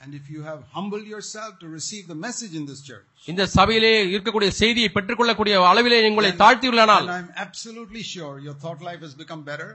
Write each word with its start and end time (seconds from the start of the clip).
And 0.00 0.15
if 0.15 0.29
you 0.29 0.41
have 0.41 0.61
humbled 0.71 1.05
yourself 1.05 1.59
to 1.59 1.67
receive 1.69 2.07
the 2.07 2.15
message 2.17 2.53
in 2.55 2.63
this 2.65 2.79
church, 2.81 3.07
இந்த 3.31 3.43
சபையிலே 3.55 3.91
இருக்கக்கூடிய 4.13 4.49
செய்தியை 4.61 4.89
பெற்றுக்கொள்ளக்கூடிய 4.95 5.55
அளவிலே 5.71 5.97
உங்களை 6.09 6.31
தாழ்த்தியுள்ளனால் 6.41 7.05
then 7.07 7.17
I'm 7.19 7.29
absolutely 7.45 8.03
sure 8.13 8.31
your 8.47 8.55
thought 8.63 8.81
life 8.89 9.01
has 9.07 9.13
become 9.23 9.41
better. 9.51 9.69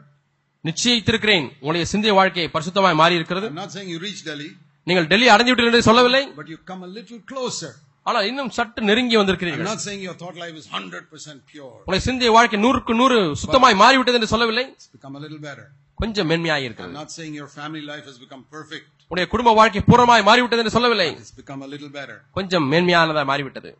நிச்சயித்திருக்கிறேன் 0.65 1.47
உங்களுடைய 1.61 1.87
சிந்தைய 1.93 2.15
வாழ்க்கை 2.21 2.47
பரிசுத்தமாய் 2.57 2.99
மாறி 3.03 3.19
இருக்கிறது 3.21 3.49
I'm 3.51 3.61
not 3.63 3.73
saying 3.77 3.91
you 3.95 4.01
reach 4.07 4.23
Delhi, 4.31 4.51
நீங்கள் 4.87 5.07
டெல்லி 5.13 5.29
அடைந்து 5.35 5.53
விட்டீர்கள் 5.53 5.75
என்று 5.75 5.89
சொல்லவில்லை 5.91 6.23
but 6.41 6.49
you 6.55 6.59
come 6.73 6.83
a 6.89 6.93
little 6.99 7.21
closer. 7.33 7.73
ஆனால் 8.07 8.27
இன்னும் 8.31 8.51
சற்று 8.57 8.81
நெருங்கி 8.89 9.17
வந்திருக்கிறீர்கள் 9.21 9.69
not 9.71 9.81
saying 9.87 10.03
your 10.09 10.17
thought 10.21 10.37
life 10.45 10.57
is 10.61 10.67
100% 10.73 11.41
pure. 11.53 11.73
உங்களுடைய 11.79 12.03
சிந்தைய 12.09 12.31
வாழ்க்கை 12.37 12.59
நூறுக்கு 12.65 12.95
நூறு 13.01 13.17
சுத்தமாய் 13.43 13.81
மாறிவிட்டது 13.83 14.19
என்று 14.19 14.31
சொல்லவில்லை 14.35 14.65
It's 14.75 14.89
become 14.97 15.17
a 15.21 15.25
little 15.25 15.41
better. 15.49 15.67
கொஞ்சம் 15.99 16.29
மென்மையாய் 16.33 16.63
I'm 16.63 16.69
இருக்கிறது 16.69 16.95
not 17.01 17.11
saying 17.17 17.35
your 17.41 17.49
family 17.59 17.83
life 17.93 18.07
has 18.11 18.19
become 18.25 18.45
perfect. 18.57 18.87
உங்களுடைய 19.11 19.29
குடும்ப 19.33 19.55
வாழ்க்கை 19.61 19.83
பூர்ணமாய் 19.91 20.27
மாறிவிட்டது 20.31 20.63
என்று 20.65 20.75
சொல்லவில்லை 20.77 21.09
It's 21.23 21.35
become 21.43 21.63
a 21.69 21.71
little 21.75 21.93
better. 21.99 22.19
கொஞ்சம் 22.39 22.69
மேன்மையானதாய் 22.75 23.29
மாறிவிட்டது 23.33 23.73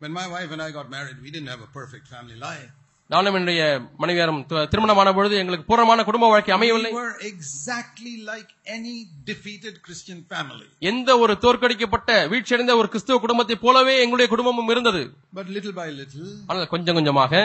When 0.00 0.12
my 0.12 0.26
wife 0.28 0.50
and 0.54 0.62
I 0.62 0.70
got 0.70 0.88
married, 0.90 1.18
we 1.24 1.30
didn't 1.34 1.50
have 1.52 1.62
a 1.66 1.70
perfect 1.78 2.06
family 2.14 2.36
life. 2.48 2.70
நானும் 3.12 3.34
என்னுடைய 3.38 3.62
மனைவியாரும் 4.02 4.38
திருமணமான 4.72 5.08
பொழுது 5.16 5.34
எங்களுக்கு 5.40 5.66
பூர்ணமான 5.70 6.04
குடும்ப 6.08 6.28
வாழ்க்கை 6.32 6.52
அமையவில்லை. 6.56 6.90
Exactly 7.32 8.14
like 8.30 8.48
any 8.76 8.94
defeated 9.30 9.74
Christian 9.86 10.20
family. 10.32 10.66
எந்த 10.90 11.18
ஒரு 11.24 11.34
தோற்கடிக்கப்பட்ட 11.44 12.10
வீழ்ச்சியடைந்த 12.32 12.76
ஒரு 12.80 12.88
கிறிஸ்துவ 12.94 13.18
குடும்பத்தை 13.26 13.58
போலவே 13.66 13.96
எங்களுடைய 14.04 14.28
குடும்பமும் 14.34 14.72
இருந்தது. 14.74 15.02
But 15.40 15.48
little 15.58 15.76
by 15.82 15.88
little, 16.00 16.26
ஆனால் 16.48 16.72
கொஞ்சம் 16.74 16.98
கொஞ்சமாக 17.00 17.44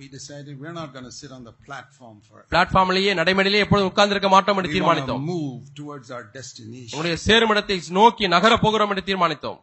we 0.00 0.06
decided 0.18 0.52
we're 0.60 0.76
not 0.82 0.90
going 0.94 1.06
to 1.10 1.14
sit 1.20 1.30
on 1.36 1.42
the 1.48 1.54
platform 1.66 2.16
for 2.28 2.38
பிளாட்ஃபார்ம்லேயே 2.52 3.14
நடைமேடையிலே 3.20 3.64
எப்பொழுதும் 3.64 3.90
உட்கார்ந்திருக்க 3.92 4.28
மாட்டோம் 4.36 4.58
என்று 4.60 4.74
தீர்மானித்தோம். 4.76 5.24
move 5.32 5.58
towards 5.80 6.10
our 6.16 6.24
destination. 6.38 6.92
உங்களுடைய 6.94 7.16
சேருமிடத்தை 7.28 7.76
நோக்கி 8.00 8.26
நகர 8.36 8.52
போகிறோம் 8.66 8.92
என்று 8.94 9.08
தீர்மானித்தோம். 9.10 9.60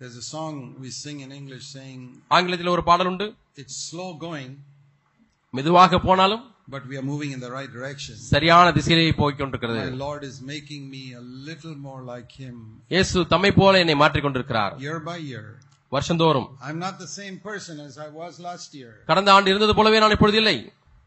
There's 0.00 0.16
a 0.16 0.26
song 0.28 0.54
we 0.80 0.90
sing 1.02 1.18
in 1.20 1.30
English 1.32 1.64
saying, 1.76 2.00
ஆங்கிலத்தில் 2.36 2.72
ஒரு 2.74 2.82
பாடல் 2.88 3.08
உண்டு 3.12 3.26
it's 3.62 3.76
slow 3.90 4.08
going, 4.26 4.50
மெதுவாக 5.54 6.00
போனாலும் 6.08 6.42
but 6.74 6.82
we 6.90 6.94
are 7.00 7.06
moving 7.12 7.30
in 7.36 7.40
the 7.46 7.50
right 7.56 7.70
direction. 7.78 8.14
சரியான 8.32 8.66
திசையிலே 8.78 9.10
போய்க் 9.20 9.40
கொண்டிருக்கிறது 9.40 9.80
My 9.84 9.96
Lord 10.06 10.22
is 10.30 10.36
making 10.52 10.82
me 10.94 11.02
a 11.22 11.24
little 11.50 11.74
more 11.88 12.00
like 12.12 12.30
Him 12.44 12.56
இயேசு 12.94 13.26
தம்மை 13.34 13.52
போல 13.60 13.82
என்னை 13.84 13.96
மாற்றிக் 14.02 14.26
கொண்டிருக்கிறார் 14.26 14.74
year 14.86 14.98
by 15.10 15.18
year. 15.32 15.44
வருஷந்தோறும் 15.92 16.48
I'm 16.68 16.80
not 16.86 16.96
the 17.04 17.10
same 17.20 17.36
person 17.48 17.76
as 17.88 17.96
I 18.06 18.10
was 18.22 18.32
last 18.48 18.70
year. 18.80 18.92
கடந்த 19.10 19.30
ஆண்டு 19.36 19.52
இருந்தது 19.54 19.74
போலவே 19.80 20.00
நான் 20.04 20.16
இப்பொழுது 20.18 20.40
இல்லை 20.44 20.56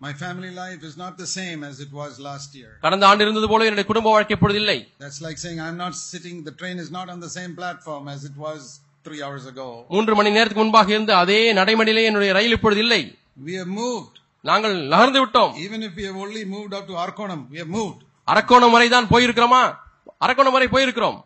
My 0.02 0.12
family 0.24 0.50
life 0.64 0.82
is 0.90 0.96
not 1.04 1.14
the 1.22 1.28
same 1.38 1.60
as 1.70 1.76
it 1.86 1.92
was 2.02 2.12
last 2.30 2.52
year. 2.60 2.72
கடந்த 2.84 3.04
ஆண்டு 3.12 3.24
இருந்தது 3.26 3.48
போல 3.52 3.66
என்னுடைய 3.68 3.88
குடும்ப 3.92 4.10
வாழ்க்கை 4.16 4.34
இப்பொழுது 4.38 4.60
இல்லை 4.64 4.80
That's 5.04 5.22
like 5.28 5.40
saying 5.46 5.60
I'm 5.68 5.78
not 5.86 5.96
sitting, 6.12 6.36
the 6.50 6.56
train 6.62 6.78
is 6.84 6.92
not 6.98 7.08
on 7.14 7.20
the 7.26 7.32
same 7.40 7.54
platform 7.62 8.04
as 8.16 8.22
it 8.30 8.36
was 8.46 8.62
three 9.07 9.21
hours 9.27 9.45
ago. 9.53 9.67
மூன்று 9.95 10.13
மணி 10.19 10.31
நேரத்துக்கு 10.37 10.63
முன்பாக 10.63 10.91
இருந்த 10.95 11.13
அதே 11.23 11.41
நடைமணியிலே 11.59 12.05
என்னுடைய 12.11 12.33
ரயில் 12.39 12.57
இப்பொழுது 12.59 12.83
இல்லை 12.85 13.03
We 13.49 13.55
have 13.61 13.71
moved. 13.83 14.15
நாங்கள் 14.45 14.75
நகர்ந்து 14.95 15.21
விட்டோம் 15.25 15.53
Even 15.67 15.81
if 15.89 15.93
we 15.99 16.05
have 16.09 16.19
only 16.25 16.43
moved 16.55 16.73
up 16.79 16.87
to 16.91 16.97
Arkonam, 17.05 17.43
we 17.55 17.59
have 17.63 17.73
moved. 17.79 18.01
Arakkonam 18.29 18.75
வரை 18.77 18.89
தான் 18.97 19.11
போயிருக்கிறோமா 19.13 19.63
அரக்கோணம் 20.27 20.57
வரை 20.59 20.69
போயிருக்கிறோம் 20.75 21.19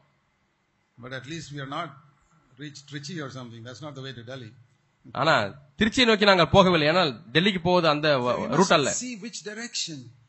But 0.98 1.12
at 1.12 1.26
least 1.32 1.48
we 1.54 1.60
are 1.60 1.72
not 1.78 1.88
reached 2.58 2.84
Trichy 2.90 3.16
or 3.24 3.30
something. 3.30 3.60
That's 3.66 3.82
not 3.86 3.94
the 3.94 4.04
way 4.06 4.12
to 4.18 4.24
Delhi. 4.30 4.50
ஆனா 5.14 5.34
திருச்சியை 5.80 6.06
நோக்கி 6.08 6.26
நாங்கள் 6.30 6.52
போகவில்லை 6.54 6.86
ஆனால் 6.92 7.10
டெல்லிக்கு 7.34 7.60
போவது 7.66 7.86
அந்த 7.94 8.06
ரூட் 8.58 8.72
அல்ல 8.76 8.88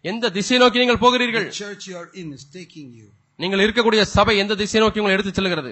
எந்த 0.03 0.29
திசை 0.35 0.57
நோக்கி 0.63 0.81
நீங்கள் 0.83 0.99
போகிறீர்கள். 1.05 1.47
நீங்கள் 3.39 3.63
இருக்கக்கூடிய 3.65 4.01
சபை 4.15 4.35
எந்த 4.43 4.55
திசை 4.61 4.79
நோக்கி 4.83 4.99
உங்களை 5.01 5.15
எடுத்துச் 5.17 5.37
செல்கிறது 5.39 5.71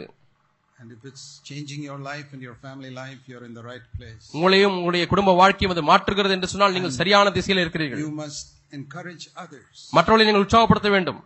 And 0.79 0.91
if 0.93 1.03
it's 1.09 1.25
changing 1.49 1.81
your 1.83 1.99
life 2.11 2.29
and 2.35 2.41
your 2.41 2.55
family 2.63 2.91
life, 3.01 3.19
you're 3.31 3.45
in 3.49 3.55
the 3.55 3.65
right 3.71 3.87
place. 3.99 4.23
உங்களையும் 4.37 4.77
உங்களுடைய 4.79 5.05
குடும்ப 5.11 5.33
வாழ்க்கையும் 5.41 5.73
அது 5.75 5.83
மாற்றுகிறது 5.91 6.35
என்று 6.37 6.49
சொன்னால் 6.53 6.75
நீங்கள் 6.77 6.95
சரியான 7.01 7.33
திசையில் 7.37 7.63
இருக்கிறீர்கள் 7.65 8.01
You 8.05 8.13
must 8.23 8.47
encourage 8.79 9.25
others. 9.45 9.75
மற்றவர்களை 9.99 10.27
நீங்கள் 10.29 10.45
உற்சாகப்படுத்த 10.47 10.91
வேண்டும் 10.97 11.21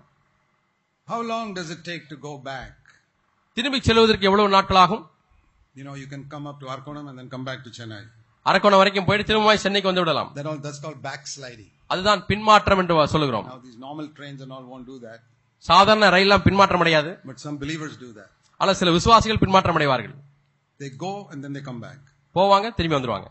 How 1.08 1.20
long 1.32 1.46
does 1.58 1.70
it 1.76 1.80
take 1.90 2.04
to 2.12 2.18
go 2.28 2.34
back? 2.50 2.72
திரும்பி 3.56 3.80
செல்வதற்கு 3.88 4.28
எவ்வளவு 4.30 4.54
நாட்களாகும் 4.56 5.04
You 5.76 5.84
know, 5.86 5.94
you 6.02 6.08
can 6.12 6.24
come 6.32 6.44
up 6.50 6.58
to 6.62 6.66
Arkonam 6.74 7.06
and 7.10 7.16
then 7.20 7.28
come 7.34 7.44
back 7.50 7.60
to 7.66 7.72
Chennai. 7.78 8.02
Arakkonam 8.46 8.80
வரைக்கும் 8.80 9.06
போயிட்டு 9.08 9.26
திரும்பவும் 9.30 9.62
சென்னைக்கு 9.66 9.90
வந்து 9.90 10.02
விடலாம் 10.04 10.28
That 10.38 10.48
all, 10.50 10.58
that's 10.66 10.80
called 10.84 11.00
backsliding. 11.10 11.70
அதுதான் 11.92 12.20
பின்மாற்றம் 12.30 12.80
என்று 12.82 12.96
சொல்லுகிறோம் 13.14 13.46
Now, 13.52 13.58
these 13.66 13.78
normal 13.86 14.08
trains 14.18 14.40
and 14.44 14.52
all 14.56 14.64
won't 14.72 14.86
do 14.92 14.98
that, 15.06 15.20
சாதாரண 15.64 16.08
ரயிலாம் 16.16 16.44
பின்மாற்றம் 16.48 16.82
அடையாது 16.84 17.12
but 17.30 17.38
some 17.46 17.58
believers 17.64 17.94
do 18.06 18.10
that. 18.20 18.30
ஆனால் 18.59 18.77
சில 18.79 18.91
விசுவாசிகள் 18.97 19.41
பின்மாற்றம் 19.43 19.77
அடைவார்கள் 19.79 20.15
They 20.79 20.89
go 20.99 21.13
and 21.31 21.39
then 21.43 21.53
they 21.55 21.63
come 21.63 21.79
back. 21.85 21.99
போவாங்க 22.35 22.67
திரும்பி 22.77 22.97
வந்துருவாங்க 22.97 23.29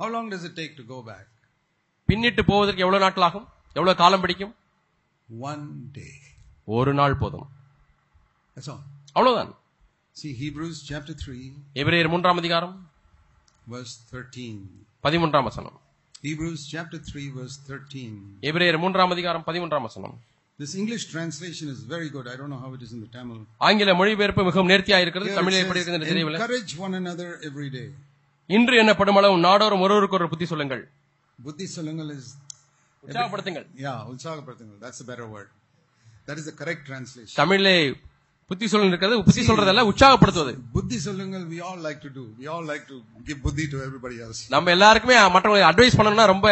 How 0.00 0.08
long 0.08 0.26
does 0.32 0.44
it 0.48 0.54
take 0.60 0.72
to 0.76 0.84
go 0.86 0.98
back? 1.10 1.26
பின்னிட்டு 2.08 2.42
போவதற்கு 2.50 2.84
எவ்வளவு 2.84 3.04
நாட்களாகும் 3.04 3.46
எவ்வளவு 3.76 4.00
காலம் 4.02 4.22
பிடிக்கும் 4.24 4.54
One 5.44 5.66
day. 5.98 6.14
ஒரு 6.68 6.92
நாள் 6.94 7.20
போதும் 7.22 7.46
That's 8.56 8.70
all. 8.72 8.82
அவ்வளவுதான் 9.16 9.52
See, 10.16 10.32
Hebrews 10.42 10.76
chapter 10.90 11.14
3, 11.20 11.38
எபிரேயர் 11.82 12.10
மூன்றாம் 12.12 12.40
அதிகாரம் 12.42 12.74
verse 13.66 13.94
13. 14.12 14.50
பதிமூன்றாம் 15.04 15.48
வசனம் 15.48 15.78
Hebrews 16.24 16.60
chapter 16.72 16.98
3, 17.08 17.24
verse 17.38 17.56
13. 17.68 18.12
எபிரேயர் 18.50 18.78
மூன்றாம் 18.84 19.10
அதிகாரம் 19.10 19.44
பதிமூன்றாம் 19.48 19.86
வசனம் 19.88 20.14
This 20.59 20.71
English 20.75 21.03
translation 21.11 21.67
is 21.73 21.79
very 21.93 22.09
good. 22.15 22.25
I 22.27 22.35
don't 22.39 22.51
know 22.53 22.61
how 22.63 22.71
it 22.77 22.81
is 22.85 22.91
in 22.95 22.99
the 23.03 23.09
Tamil. 23.17 23.37
ஆங்கில 23.67 23.93
மொழிபெயர்ப்பு 23.99 24.43
மிகவும் 24.47 24.69
நேர்த்தியா 24.71 24.97
இருக்கிறது 25.03 25.29
Here 25.29 25.35
it 25.35 25.39
தமிழில் 25.41 25.61
எப்படி 25.63 25.79
says, 25.79 25.85
இருக்கிறது 25.85 25.99
என்று 25.99 26.11
தெரியவில்லை 26.13 26.39
encourage 26.41 26.73
one 26.85 26.95
another 27.01 27.29
every 27.49 27.69
day. 27.77 27.87
இன்று 28.49 28.75
என்னப்படும் 28.81 29.19
அளவு 29.21 29.37
நாடோறும் 29.47 29.83
ஒருவருக்கு 29.85 30.17
ஒரு 30.19 30.27
புத்தி 30.33 30.47
சொல்லுங்கள் 30.53 30.83
Buddhi 31.39 31.67
Salangal 31.75 32.09
is, 32.17 32.25
உற்சாகப்படுத்துங்கள் 33.03 33.65
yeah, 33.85 33.99
Ulsagapratangal. 34.11 34.77
That's 34.85 34.99
a 35.05 35.09
better 35.11 35.27
word. 35.35 35.49
That 36.27 36.37
is 36.41 36.45
the 36.49 36.55
correct 36.61 36.81
translation. 36.89 37.35
தமிழிலே 37.41 37.75
புத்தி 38.51 38.67
சொல்லுங்க 38.71 38.93
இருக்கிறது 38.93 39.23
புத்தி 39.29 39.41
சொல்றதல்ல 39.49 39.81
உற்சாகப்படுத்துவது 39.91 40.53
Buddhi 40.77 40.99
Salangal 41.07 41.43
we 41.53 41.59
all 41.69 41.79
like 41.87 42.01
to 42.07 42.11
do. 42.19 42.25
We 42.41 42.47
all 42.53 42.65
like 42.73 42.85
to 42.91 42.97
give 43.29 43.39
buddhi 43.47 43.67
to 43.73 43.79
everybody 43.87 44.19
else. 44.25 44.41
நம்ம 44.55 44.71
எல்லாருக்குமே 44.77 45.17
மற்றவங்களை 45.35 45.65
அட்வைஸ் 45.71 45.97
பண்ணணும்னா 45.99 46.27
ரொம்ப 46.35 46.47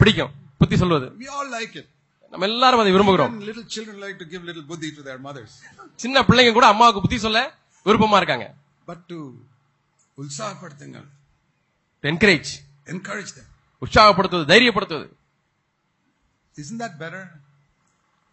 பிடிக்கும் 0.00 0.32
புத்தி 0.62 0.78
சொல்வது 0.84 1.08
We 1.24 1.30
all 1.38 1.48
like 1.58 1.74
it. 1.82 1.88
நம்ம 2.33 2.45
எல்லாரும் 2.49 2.81
அதை 2.83 2.91
விரும்புகிறோம் 2.95 3.33
little 3.47 3.65
children 3.75 3.95
like 4.05 4.17
to 4.21 4.27
give 4.33 4.43
little 4.49 4.65
buddhi 4.71 4.89
to 4.97 5.01
their 5.07 5.19
mothers. 5.27 5.53
சின்ன 6.03 6.23
பிள்ளைங்க 6.27 6.53
கூட 6.57 6.67
அம்மாவுக்கு 6.73 7.03
புத்தி 7.05 7.17
சொல்ல 7.25 7.39
விருப்பமா 7.85 8.19
இருக்காங்க 8.21 8.45
But 8.87 9.01
to 9.11 9.19
Ulsagapratangal, 10.17 11.05
encourage 12.03 12.51
encourage 12.87 13.31
them. 13.37 13.47
உற்சாகப்படுத்துவது 13.81 14.49
தைரியப்படுத்துவது 14.53 15.07
Isn't 16.55 16.79
that 16.83 16.95
better? 17.03 17.23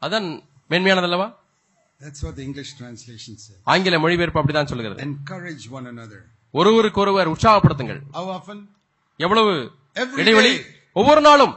அதான் 0.02 0.28
மேன்மையானதல்லவா 0.70 1.28
That's 2.00 2.20
what 2.24 2.34
the 2.38 2.44
English 2.48 2.70
translation 2.80 3.34
says. 3.44 3.58
ஆங்கில 3.72 3.98
மொழிபெயர்ப்பு 4.04 4.40
அப்படிதான் 4.40 4.70
சொல்லுகிறது 4.72 5.02
Encourage 5.10 5.64
one 5.78 5.86
another. 5.94 6.20
ஒருவருக்கு 6.54 7.00
ஒருவர் 7.04 7.32
உற்சாகப்படுத்துங்கள் 7.34 8.00
How 8.18 8.26
often? 8.38 8.58
எவ்வளவு 9.20 9.52
இடைவெளி. 10.22 10.52
ஒவ்வொரு 10.96 11.20
நாளும் 11.20 11.54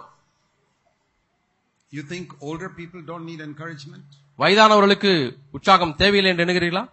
You 1.94 2.03
think 2.03 2.28
older 2.41 2.69
people 2.72 3.02
don't 3.02 3.25
need 3.25 3.41
encouragement? 3.41 4.06
வயதானவர்களுக்கு 4.40 5.12
உற்சாகம் 5.57 5.96
தேவையில்லை 6.02 6.29
என்று 6.34 6.44
எண்ணுகிறீர்களா 6.46 6.84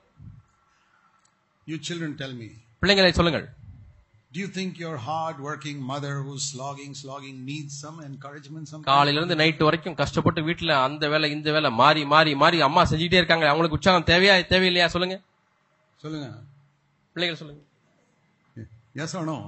You 1.66 1.78
children 1.88 2.12
tell 2.22 2.32
me. 2.40 2.48
பிள்ளைங்களை 2.82 3.12
சொல்லுங்கள் 3.18 3.46
Do 4.32 4.38
you 4.44 4.48
think 4.56 4.72
your 4.84 4.96
hard-working 5.06 5.78
mother 5.90 6.14
who's 6.24 6.42
slogging, 6.52 6.90
slogging 7.02 7.36
needs 7.50 7.72
some 7.84 7.96
encouragement 8.08 8.64
sometimes? 8.70 8.88
காலையில 8.90 9.20
இருந்து 9.20 9.38
நைட் 9.42 9.62
வரைக்கும் 9.68 9.96
கஷ்டப்பட்டு 10.00 10.40
வீட்டுல 10.48 10.72
அந்த 10.88 11.04
வேலை 11.14 11.30
இந்த 11.36 11.52
வேலை 11.56 11.70
மாறி 11.82 12.02
மாறி 12.14 12.34
மாறி 12.42 12.58
அம்மா 12.68 12.84
செஞ்சுட்டே 12.90 13.20
இருக்காங்க 13.20 13.46
அவங்களுக்கு 13.52 13.78
உற்சாகம் 13.80 14.08
தேவையா 14.12 14.34
தேவையில்லையா 14.54 14.88
சொல்லுங்க 14.96 15.18
Solunga. 16.02 16.30
பிள்ளைகள் 17.16 17.40
சொல்லுங்க 17.42 17.62
Yes 19.00 19.12
or 19.18 19.24
no? 19.32 19.38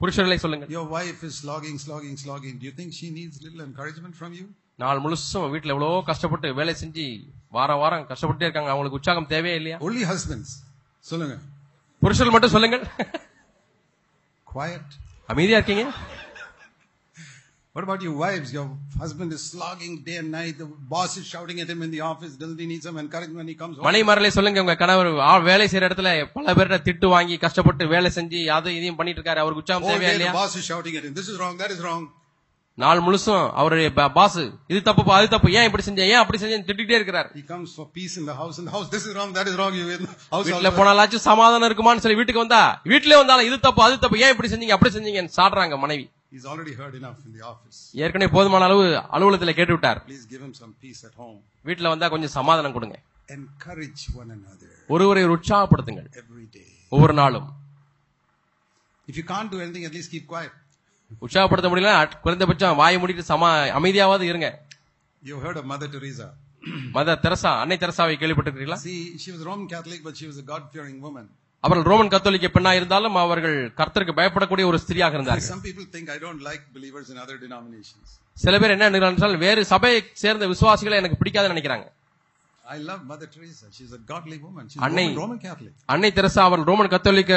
புருஷர்களை 0.00 0.36
சொல்லுங்கள் 0.36 0.70
your 0.70 0.86
wife 0.96 1.20
is 1.28 1.34
slogging, 1.42 1.76
slogging, 1.78 2.16
slogging. 2.16 2.54
Do 2.60 2.66
you 2.68 2.74
think 2.78 2.90
she 2.92 3.08
needs 3.18 3.34
little 3.46 3.62
encouragement 3.68 4.14
from 4.20 4.32
you? 4.38 4.46
நாள் 4.78 4.98
முழுசும் 5.04 5.52
வீட்டுல 5.52 5.72
எவ்வளவோ 5.74 5.98
கஷ்டப்பட்டு 6.08 6.48
வேலை 6.58 6.72
செஞ்சு 6.80 7.04
வாரம் 7.52 7.80
வாரம் 7.82 8.04
கஷ்டப்பட்டே 8.10 8.46
இருக்காங்க 8.48 8.70
அவங்களுக்கு 8.72 8.98
உற்சாகம் 9.00 9.30
தேவையா 9.34 9.56
இல்லையா 9.60 9.78
Only 9.88 10.04
husbands. 10.12 10.50
Solunga. 11.04 11.38
புருஷர்கள் 12.02 12.34
மட்டும் 12.34 12.54
சொல்லுங்கள் 12.56 12.84
Quiet. 14.46 14.88
அமைதியா 15.28 15.58
இருக்கீங்க 15.58 15.84
What 17.76 17.84
about 17.84 18.00
you 18.00 18.12
wives? 18.14 18.52
Your 18.52 18.62
husband 18.98 19.32
is 19.32 19.42
slogging 19.44 20.02
day 20.02 20.16
and 20.16 20.30
night. 20.30 20.54
The 20.56 20.66
boss 20.90 21.16
is 21.18 21.26
shouting 21.26 21.58
at 21.60 21.68
him 21.68 21.82
in 21.82 21.90
the 21.90 22.00
office. 22.02 22.34
Doesn't 22.34 22.58
he 22.58 22.66
need 22.66 22.82
some 22.82 22.96
encouragement 22.96 23.36
when 23.36 23.48
he 23.48 23.56
comes 23.62 23.74
home? 23.76 23.86
மனைமரலை 23.86 24.30
சொல்லுங்க 24.36 24.62
உங்க 24.64 24.74
கணவர் 24.82 25.08
வேலை 25.48 25.64
செய்யற 25.72 25.88
இடத்துல 25.88 26.10
பல 26.36 26.54
பேர்ட்ட 26.58 26.78
திட்டு 26.86 27.08
வாங்கி 27.14 27.36
கஷ்டப்பட்டு 27.42 27.86
வேலை 27.94 28.10
செஞ்சு 28.16 28.40
அதை 28.56 28.72
இதையும் 28.78 28.98
பண்ணிட்டு 29.00 29.20
இருக்காரு 29.20 29.42
அவருக்கு 29.42 29.62
உற்சாகம் 29.64 29.84
Whole 29.86 29.94
தேவையா 29.94 30.12
the 30.12 30.18
இல்லையா 30.18 30.32
boss 30.38 30.54
is 30.60 30.64
shouting 30.70 30.96
at 31.00 31.04
him. 31.08 31.14
This 31.20 31.28
is 31.32 31.36
wrong. 31.42 31.56
That 31.64 31.74
is 31.76 31.82
wrong. 31.86 32.04
நாள் 32.78 33.04
முழுசும் 33.04 33.44
அவருடைய 33.60 33.90
பாஸ் 34.16 34.40
இது 34.70 34.80
தப்புப்பா 34.88 35.12
அது 35.18 35.28
தப்பு 35.34 35.52
ஏன் 35.58 35.66
இப்படி 35.68 35.84
செஞ்சேன் 35.86 36.10
ஏன் 36.14 36.20
அப்படி 36.22 36.40
செஞ்சேன் 36.42 36.66
திட்டிகிட்டே 36.70 36.98
இருக்கிறார் 36.98 37.28
He 37.38 37.44
comes 37.52 37.70
for 37.78 37.86
peace 37.98 38.16
in 38.20 38.26
the 38.30 38.36
house. 38.40 38.56
In 38.62 38.66
the 38.68 38.74
house, 38.76 38.88
this 38.96 39.04
is 39.08 39.14
wrong, 39.18 39.30
that 39.38 39.48
is 39.52 39.56
wrong. 39.60 39.72
You 39.80 39.86
in 39.96 40.02
the 40.06 40.12
house. 40.32 40.44
வீட்டுல 40.48 40.68
also- 40.68 40.78
போனாலாச்சும் 40.80 41.26
சமாதானம் 41.30 41.68
இருக்குமான்னு 41.70 42.04
சொல்லி 42.06 42.20
வீட்டுக்கு 42.20 42.44
வந்தா 42.44 42.62
வீட்டுல 42.92 43.20
வந்தாலும் 43.22 43.48
இது 43.50 43.58
தப்பு 43.68 43.82
அது 43.86 44.04
தப்பு 44.04 44.22
ஏன் 44.26 44.34
இப்படி 44.36 44.50
செஞ்சீங்க 44.54 44.76
அப்படி 44.78 44.92
செஞ்சீங்கன்னு 44.98 45.36
சாடுறாங்க 45.40 45.76
மனைவி 45.86 46.06
He's 46.32 46.44
already 46.44 46.74
heard 46.74 46.94
enough 46.94 47.18
in 47.26 47.32
the 47.36 47.44
office. 47.52 47.78
ஏற்கனவே 48.04 48.28
போதுமான 48.36 48.64
அளவு 48.68 48.84
அலுவலகத்துல 49.16 49.52
கேட்டு 49.58 49.74
விட்டார் 49.76 50.00
Please 50.08 50.24
give 50.32 50.42
him 50.46 50.52
some 50.62 50.72
peace 50.84 51.02
at 51.08 51.14
home. 51.22 51.38
வீட்டுல 51.68 51.92
வந்தா 51.94 52.08
கொஞ்சம் 52.14 52.34
சமாதானம் 52.38 52.74
கொடுங்க 52.76 52.96
Encourage 53.36 54.02
one 54.20 54.30
another 54.38 54.70
ஒருவரை 54.94 55.22
ஒரு 55.26 55.34
உற்சாகப்படுத்துங்கள் 55.38 56.08
every 56.22 56.46
day. 56.58 56.68
ஒவ்வொரு 56.94 57.16
நாளும் 57.20 57.48
If 59.08 59.16
you 59.20 59.26
can't 59.32 59.50
do 59.54 59.60
anything, 59.64 59.84
at 59.88 59.94
least 59.98 60.10
keep 60.14 60.26
quiet. 60.34 60.54
உற்சாகப்படுத்த 61.24 61.68
முடியல 61.72 61.90
குறைந்தபட்சம் 62.24 62.78
வாயை 62.82 62.96
மூடிட்டு 63.02 63.30
சமா 63.32 63.50
அமைதியாவது 63.80 64.26
இருங்க 64.32 64.48
You've 65.22 65.42
heard 65.46 65.58
of 65.62 65.66
Mother 65.74 65.88
Teresa. 65.94 66.28
Mother 66.96 67.10
Teresa 67.24 67.50
அன்னை 67.62 67.76
தெரசாவை 67.82 68.14
கேள்விப்பட்டிருக்கீங்களா 68.20 68.78
See, 68.86 69.00
she 69.22 69.30
was 69.34 69.42
Roman 69.50 69.66
Catholic, 69.74 70.00
but 70.06 70.14
she 70.20 70.26
was 70.30 70.38
a 70.42 70.46
God-fearing 70.52 70.96
woman. 71.06 71.26
அவர்கள் 71.66 71.88
ரோமன் 71.90 72.12
கத்தோலிக்க 72.14 72.48
பெண்ணா 72.54 72.72
இருந்தாலும் 72.78 73.16
அவர்கள் 73.22 73.56
கர்த்தருக்கு 73.80 74.18
பயப்படக்கூடிய 74.18 74.64
ஒரு 74.70 74.78
ஸ்திரியாக 74.84 75.16
இருந்தார்கள் 75.18 75.50
Some 75.52 75.62
people 75.68 75.86
think 75.94 76.08
I 76.16 76.20
don't 76.24 76.42
like 76.48 76.64
believers 76.76 77.08
in 77.12 77.18
other 77.24 77.36
denominations. 77.44 78.06
சில 78.36 78.54
பேர் 78.62 78.74
என்ன 78.74 78.88
நினைக்கிறார்கள் 78.88 79.16
என்றால் 79.16 79.44
வேறு 79.46 79.62
சபையை 79.74 80.00
சேர்ந்த 80.24 80.46
விசுவாசிகளை 80.52 80.98
எனக்கு 81.02 81.20
பிடிக்காதுன்னு 81.22 81.54
நினைக்கிறாங்க 81.54 81.86
I 82.64 82.78
love 82.88 83.02
Mother 83.10 83.26
Teresa. 83.34 83.66
She's 83.76 83.92
a 83.92 84.00
godly 84.08 84.38
woman. 84.46 84.64
She's 84.70 84.80
Annai- 84.86 85.04
Roman, 85.08 85.18
Roman 85.22 85.38
Catholic. 85.44 85.72
அன்னை 85.92 86.08
தெரசா 86.16 86.40
அவர்கள் 86.48 86.68
ரோமன் 86.70 86.92
கத்தோலிக்க 86.94 87.34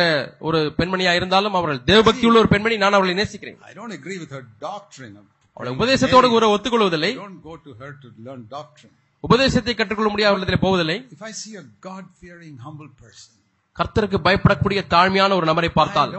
ஒரு 0.48 0.60
பெண்மணியா 0.80 1.12
இருந்தாலும் 1.20 1.58
அவர்கள் 1.60 1.82
தேவபக்தி 1.90 2.26
உள்ள 2.30 2.40
ஒரு 2.44 2.50
பெண்மணி 2.54 2.78
நான் 2.84 2.98
அவளை 3.00 3.14
நேசிக்கிறேன் 3.22 3.60
I 3.70 3.76
don't 3.80 3.94
agree 4.00 4.18
with 4.24 4.32
her 4.38 4.44
doctrine. 4.68 5.14
of 5.22 5.26
அவளை 5.58 5.72
உபதேசத்தோடு 5.78 6.32
ஒரு 6.40 6.48
ஒத்துக்கொள்வதில்லை 6.56 7.12
don't 7.22 7.40
go 7.44 7.56
to 7.68 7.74
her 7.82 7.92
to 8.04 8.10
learn 8.28 8.42
doctrine. 8.58 8.94
உபதேசத்தை 9.24 9.74
கற்றுக்கொள்ள 9.76 10.12
முடியாத 10.16 10.60
போவதில்லை 10.66 10.98
If 11.18 11.24
I 11.32 11.34
see 11.44 11.54
a 11.64 11.68
God-fearing, 11.90 12.56
humble 12.68 12.92
person, 13.04 13.32
கர்த்தருக்கு 13.80 14.18
பயப்படக்கூடிய 14.28 14.80
தாழ்மையான 14.94 15.32
ஒரு 15.40 15.46
நபரை 15.50 15.70
பார்த்தால். 15.80 16.12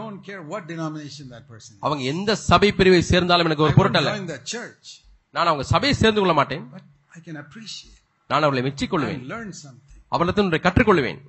அவங்க 1.85 2.03
எந்த 2.13 2.35
சபை 2.49 2.69
பிரிவை 2.79 3.01
சேர்ந்தாலும் 3.11 3.47
எனக்கு 3.49 3.65
ஒரு 3.67 3.75
பொருட்டல்ல 3.79 4.11
நான் 5.35 5.49
அவங்க 5.51 5.65
சபையை 5.73 5.95
சேர்ந்து 5.99 6.21
கொள்ள 6.21 6.33
மாட்டேன் 6.39 6.63
நான் 8.29 8.45
அவளை 8.47 8.63
மெச்சிக்கொள்வேன். 8.67 9.21
அவளிடத்தில் 10.15 10.65
கற்றுக்கொள்வேன் 10.67 11.21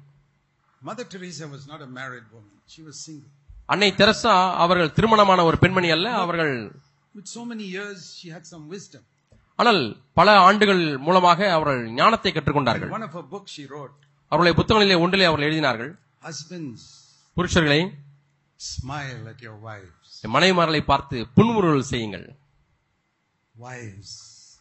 Mother 0.82 1.04
Teresa 1.04 1.46
was 1.46 1.64
not 1.72 1.80
a 1.80 1.90
married 1.98 2.24
woman. 2.34 2.54
She 2.72 2.80
was 2.86 2.96
single. 3.06 3.30
அன்னை 3.72 3.88
தெரசா 3.94 4.32
அவர்கள் 4.64 4.92
திருமணமான 4.92 5.40
ஒரு 5.48 5.56
பெண்மணி 5.58 5.90
அல்ல 5.96 6.08
அவர்கள் 6.24 6.54
With 7.14 7.28
so 7.36 7.42
many 7.50 7.66
years, 7.76 7.98
she 8.18 8.28
had 8.34 8.44
some 8.52 8.64
wisdom. 8.74 9.02
ஆனால் 9.58 9.80
பல 10.18 10.28
ஆண்டுகள் 10.48 10.82
மூலமாக 10.98 11.50
அவர்கள் 11.56 11.82
ஞானத்தை 12.00 12.32
கற்றுக்கொண்டார்கள் 12.32 12.90
one 12.90 13.06
of 13.08 13.14
her 13.18 13.42
she 13.54 13.64
wrote, 13.72 13.94
அவருடைய 14.32 14.54
புத்தகங்களிலே 14.58 14.98
ஒன்றிலே 15.04 15.28
அவர்கள் 15.30 15.48
எழுதினார்கள் 15.48 15.92
Husbands, 16.22 16.82
புருஷர்களை 17.36 17.80
smile 18.60 19.22
at 19.28 19.40
your 19.40 19.56
wives. 19.68 20.10
மனைவிமார்களை 20.34 20.82
பார்த்து 20.90 21.16
புன்முறுவல் 21.36 21.88
செய்யுங்கள் 21.92 22.26
Wives, 23.54 24.10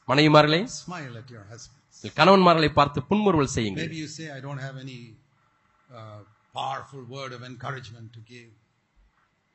மனைவிமார்களை 0.08 0.62
smile 0.80 1.14
at 1.22 1.30
your 1.36 1.46
husbands. 1.52 1.78
கணவன்மார்களை 2.20 2.70
பார்த்து 2.80 3.00
புன்முறுவல் 3.10 3.54
செய்யுங்கள் 3.58 3.86
Maybe 3.86 4.00
you 4.04 4.10
say, 4.18 4.28
I 4.38 4.42
don't 4.48 4.62
have 4.68 4.78
any 4.78 5.00
uh, 5.90 6.20
powerful 6.54 7.04
word 7.16 7.32
of 7.38 7.44
encouragement 7.52 8.10
to 8.18 8.22
give. 8.34 8.50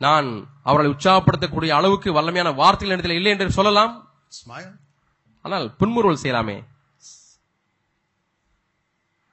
நான் 0.00 0.28
அவர்களை 0.68 0.88
உற்சாகப்படுத்தக்கூடிய 0.94 1.70
அளவுக்கு 1.76 2.08
வல்லமையான 2.16 2.50
வார்த்தைகள் 2.62 2.94
இடத்துல 2.96 3.18
இல்லை 3.20 3.32
என்று 3.34 3.56
சொல்லலாம் 3.58 3.92
Smile. 4.42 4.72
ஆனால் 5.44 5.66
புன்முறுவல் 5.80 6.22
செய்யலாமே 6.22 6.56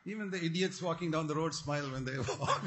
Even 0.05 0.29
the 0.29 0.39
idiots 0.43 0.81
walking 0.81 1.09
down 1.11 1.27
the 1.27 1.35
road 1.35 1.53
smile 1.53 1.85
when 1.93 2.03
they 2.07 2.17
walk. 2.29 2.63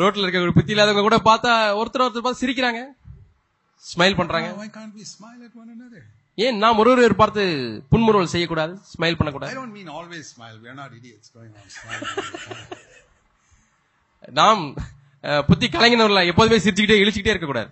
ரோட்ல 0.00 0.22
இருக்க 0.24 0.44
ஒரு 0.46 0.54
புத்தி 0.56 0.72
இல்லாதவங்க 0.74 1.02
கூட 1.06 1.16
பார்த்தா 1.28 1.50
ஒருத்தர் 1.80 2.04
ஒருத்தர் 2.04 2.24
பார்த்து 2.26 2.42
சிரிக்கிறாங்க 2.44 2.80
ஸ்மைல் 3.84 4.18
பண்றாங்க 4.20 4.48
Why 4.62 4.68
can't 4.78 4.94
we 5.00 5.04
smile 5.16 5.40
at 5.48 5.54
one 5.62 5.70
another? 5.76 6.02
ஏன் 6.38 6.58
நாம் 6.62 6.78
ஒருவர் 6.82 7.20
பார்த்து 7.20 7.42
புன்முறுவல் 7.92 8.32
செய்யக்கூடாது 8.34 8.72
ஸ்மைல் 8.92 9.16
I 9.16 9.18
பண்ணக்கூடாது 9.20 9.54
don't 9.60 9.74
mean 9.78 9.88
always 9.98 10.24
smile. 10.34 10.56
We 10.62 10.68
are 10.72 10.78
not 10.82 10.92
idiots 11.00 11.28
going 11.36 11.52
on 11.60 11.66
smiling. 11.76 12.08
நாம் 14.40 14.62
புத்தி 15.50 15.66
கலைஞர்ல 15.76 16.22
எப்போதுமே 16.32 16.60
சிரிச்சுக்கிட்டே 16.64 17.00
இழிச்சுக்கிட்டே 17.02 17.34
இருக்கக்கூடாது 17.34 17.70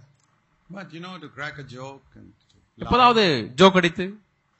but 0.78 0.88
you 0.96 1.02
know, 1.06 1.14
to 1.24 1.28
crack 1.36 1.56
a 1.64 1.68
joke 1.78 2.08
and 2.18 2.28
எப்போதாவது 2.78 3.24
ஜோக் 3.60 3.78
அடித்து 3.80 4.04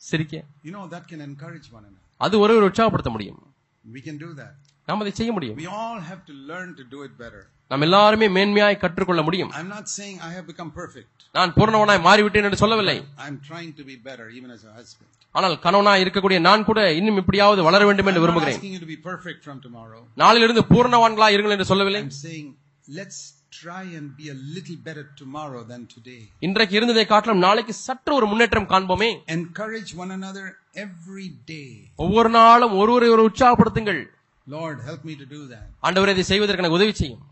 சிரிக்க 0.09 0.35
you 0.67 0.73
know, 0.77 0.85
that 0.95 1.05
can 1.13 1.21
encourage 1.31 1.67
one 1.79 1.85
another. 1.85 2.03
அது 2.21 2.35
ஒருவர் 2.45 2.67
உற்சாகப்படுத்த 2.71 3.11
முடியும் 3.17 3.41
We 3.85 4.01
can 4.07 4.17
do 4.25 4.31
that. 4.41 4.55
நாம் 4.89 5.03
அதை 5.05 5.13
செய்ய 5.21 5.31
முடியும் 5.37 5.59
We 5.63 5.69
all 5.81 5.99
have 6.11 6.21
to 6.31 6.35
learn 6.51 6.69
to 6.81 6.85
do 6.95 7.01
it 7.07 7.13
better. 7.25 7.43
நாம் 7.71 7.85
எல்லாருமே 7.87 8.27
மேன்மையாய் 8.37 8.81
கற்றுக்கொள்ள 8.85 9.23
முடியும் 9.29 9.51
I'm 9.59 9.71
not 9.77 9.87
saying 9.97 10.17
I 10.29 10.33
have 10.37 10.47
become 10.53 10.71
perfect. 10.81 11.11
நான் 11.37 11.53
பூர்ணவனாய் 11.57 12.05
மாறிவிட்டேன் 12.09 12.47
என்று 12.49 12.61
சொல்லவில்லை 12.63 12.97
I'm 13.27 13.37
trying 13.51 13.73
to 13.81 13.85
be 13.91 13.97
better, 14.09 14.27
even 14.39 14.51
as 14.57 14.63
a 14.71 14.75
husband. 14.81 15.11
ஆனால் 15.35 15.55
கணவனாய் 15.65 16.03
இருக்கக்கூடிய 16.05 16.39
நான் 16.49 16.67
கூட 16.69 16.81
இன்னும் 17.01 17.21
இப்படியாவது 17.23 17.61
வளர 17.69 17.83
வேண்டும் 17.89 18.09
என்று 18.13 18.23
விரும்புகிறேன் 18.25 18.59
asking 18.59 18.75
you 18.77 18.83
to 18.87 18.91
be 18.95 18.99
perfect 19.11 19.41
from 19.49 19.59
tomorrow. 19.67 20.01
நாளிலிருந்து 20.23 20.65
பூர்ணவான்களா 20.73 21.29
இருங்கள் 21.37 21.55
என்று 21.57 21.69
சொல்லவில்லை 21.73 22.03
I'm 22.07 22.15
saying, 22.27 22.49
let's 22.91 23.19
try 23.53 23.83
and 23.99 24.17
be 24.17 24.27
a 24.31 24.39
little 24.55 24.79
better 24.79 25.05
tomorrow 25.17 25.63
than 25.71 25.83
today. 25.95 26.21
இன்றைக்கு 26.47 26.75
இருந்ததை 26.79 27.05
காட்டிலும் 27.07 27.43
நாளைக்கு 27.47 27.75
சற்று 27.87 28.13
ஒரு 28.19 28.27
முன்னேற்றம் 28.31 28.69
காண்போமே 28.73 29.11
Encourage 29.39 29.91
one 30.03 30.13
another 30.19 30.47
every 30.85 31.27
day. 31.53 31.69
ஒவ்வொரு 32.05 32.31
நாளும் 32.39 32.75
ஒருவரை 32.83 33.11
ஒரு 33.17 33.25
உற்சாகப்படுத்துங்கள் 33.31 34.01
Lord, 34.47 34.79
help 34.89 35.03
me 35.09 35.15
to 35.23 35.27
do 35.37 35.43
that. 35.53 35.67
ஆண்டவரே 35.87 36.15
இதை 36.17 36.25
செய்வதற்கு 36.31 36.63
எனக்கு 36.65 36.79
உதவி 36.81 36.95
செய்யும் 37.03 37.25